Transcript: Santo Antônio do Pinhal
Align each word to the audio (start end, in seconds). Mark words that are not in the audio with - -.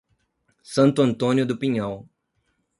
Santo 0.63 1.03
Antônio 1.03 1.45
do 1.45 1.55
Pinhal 1.57 2.09